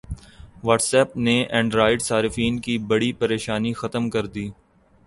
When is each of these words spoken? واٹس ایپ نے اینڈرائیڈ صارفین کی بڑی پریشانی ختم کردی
واٹس 0.63 0.93
ایپ 0.95 1.15
نے 1.17 1.35
اینڈرائیڈ 1.49 2.01
صارفین 2.01 2.59
کی 2.59 2.77
بڑی 2.89 3.11
پریشانی 3.19 3.73
ختم 3.73 4.09
کردی 4.09 4.49